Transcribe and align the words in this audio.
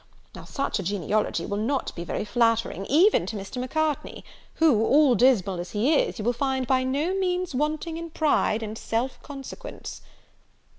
Now 0.33 0.45
such 0.45 0.79
a 0.79 0.81
genealogy 0.81 1.45
will 1.45 1.57
not 1.59 1.93
be 1.93 2.03
very 2.03 2.25
flattering, 2.25 2.87
even 2.87 3.27
to 3.27 3.35
Mr. 3.35 3.57
Macartney, 3.61 4.23
who, 4.55 4.83
all 4.83 5.13
dismal 5.13 5.59
as 5.59 5.73
he 5.73 5.93
is, 5.93 6.17
you 6.17 6.25
will 6.25 6.33
find 6.33 6.65
by 6.65 6.81
no 6.83 7.13
means 7.13 7.53
wanting 7.53 7.97
in 7.97 8.09
pride 8.09 8.63
and 8.63 8.75
self 8.79 9.21
consequence." 9.21 10.01